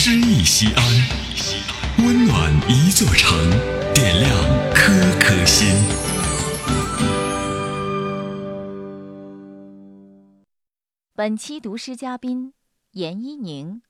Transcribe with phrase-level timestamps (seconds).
[0.00, 0.84] 诗意西安，
[2.06, 3.36] 温暖一座城，
[3.92, 4.32] 点亮
[4.72, 5.66] 颗颗心。
[11.16, 12.54] 本期读诗嘉宾
[12.92, 13.82] 严一宁，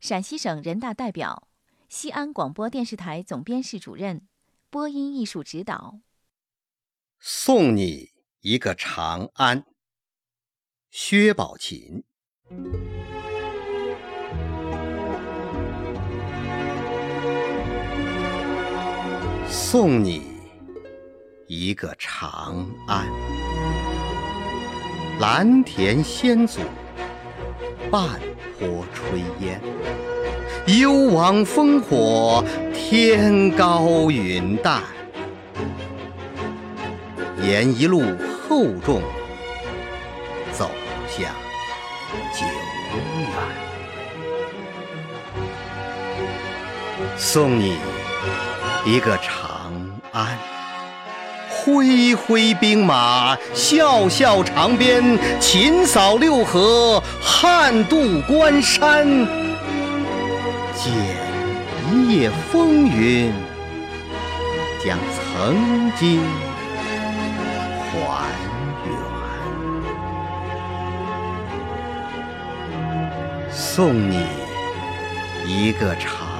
[0.00, 1.46] 陕西省人大代表，
[1.88, 4.26] 西安广播电视台总编室主任，
[4.68, 6.00] 播音艺术指导。
[7.20, 8.10] 送你
[8.40, 9.64] 一个长安，
[10.90, 12.02] 薛宝琴。
[19.72, 20.22] 送你
[21.46, 23.06] 一个长安，
[25.18, 26.60] 蓝田仙祖，
[27.90, 28.20] 半
[28.58, 29.58] 坡炊烟，
[30.66, 34.82] 幽王烽火，天高云淡。
[37.42, 38.02] 沿一路
[38.46, 39.00] 厚重，
[40.52, 40.70] 走
[41.08, 41.24] 向
[42.34, 42.44] 久
[43.18, 43.26] 远。
[47.16, 47.78] 送你
[48.84, 49.51] 一个长
[50.12, 50.36] 安，
[51.48, 59.06] 挥挥兵马，笑笑长鞭，秦扫六合，汉渡关山，
[60.74, 60.92] 剪
[61.90, 63.32] 一夜风云，
[64.84, 66.20] 将曾经。
[67.90, 68.28] 还
[68.84, 68.92] 原，
[73.50, 74.26] 送你
[75.46, 76.31] 一个长。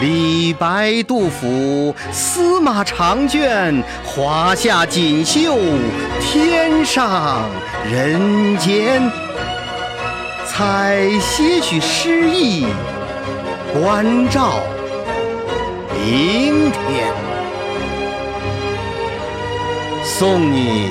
[0.00, 5.56] 李白、杜甫，司马长卷，华夏锦绣，
[6.20, 7.42] 天上
[7.90, 9.02] 人间。
[10.46, 12.66] 采些许诗意，
[13.72, 14.60] 关照
[15.92, 17.12] 明天。
[20.04, 20.90] 送你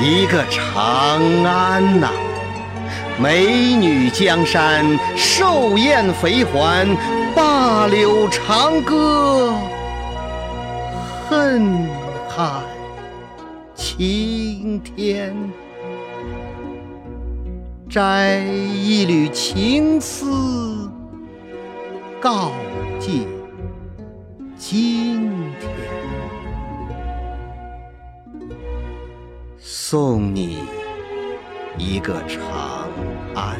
[0.00, 2.08] 一个长安呐，
[3.18, 4.86] 美女江山，
[5.16, 6.86] 寿宴肥环，
[7.70, 9.54] 灞柳长歌，
[11.28, 11.86] 恨
[12.28, 12.62] 海
[13.76, 15.32] 晴天，
[17.88, 20.90] 摘一缕情丝，
[22.20, 22.50] 告
[22.98, 23.24] 诫
[24.58, 25.30] 今
[25.60, 25.70] 天。
[29.60, 30.58] 送你
[31.78, 32.88] 一个长
[33.36, 33.56] 安，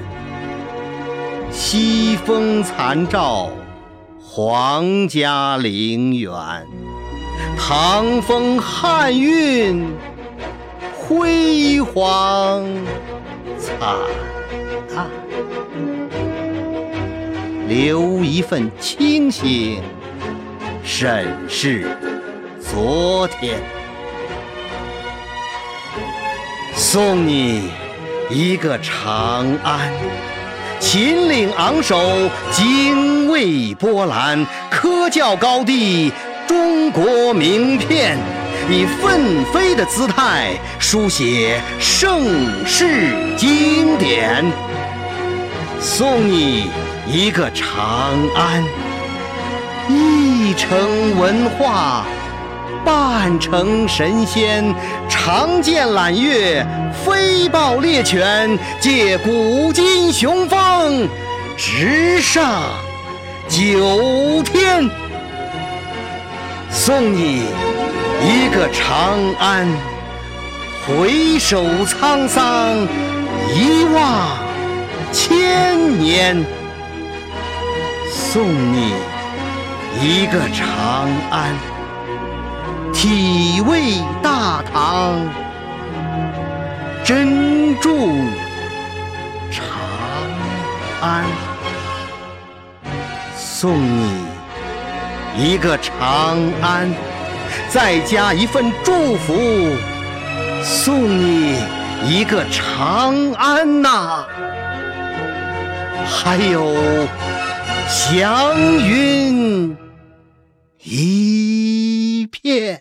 [1.52, 3.50] 西风残照，
[4.32, 6.32] 皇家陵园，
[7.58, 9.92] 唐风汉韵，
[10.96, 12.64] 辉煌
[13.58, 13.76] 灿
[14.94, 15.08] 烂，
[17.66, 19.82] 留一份清醒，
[20.84, 21.98] 审视
[22.60, 23.58] 昨天。
[26.76, 27.68] 送你
[28.30, 29.92] 一个长安，
[30.78, 32.00] 秦岭昂首，
[32.52, 36.12] 精卫波澜，科教高地，
[36.46, 38.18] 中国名片，
[38.68, 42.24] 以奋飞的姿态书写盛
[42.66, 44.44] 世经典。
[45.80, 46.70] 送你
[47.06, 48.64] 一个长安，
[49.88, 52.04] 一城文化。
[52.82, 54.74] 半城神仙，
[55.08, 56.66] 长剑揽月，
[57.04, 61.06] 飞豹猎犬，借古今雄风，
[61.58, 62.62] 直上
[63.50, 64.88] 九天。
[66.70, 67.42] 送你
[68.22, 69.66] 一个长安，
[70.86, 72.76] 回首沧桑，
[73.52, 74.38] 一望
[75.10, 76.42] 千年。
[78.08, 78.92] 送你
[80.00, 81.52] 一个长安。
[82.92, 85.18] 体味大唐，
[87.02, 88.26] 珍重
[89.50, 89.64] 长
[91.00, 91.24] 安，
[93.60, 94.24] 送你
[95.36, 96.90] 一个长安，
[97.68, 99.34] 再加一份祝福，
[100.62, 101.58] 送你
[102.08, 104.24] 一个长安呐，
[106.08, 106.74] 还有
[107.86, 109.76] 祥云
[110.82, 112.80] 一片。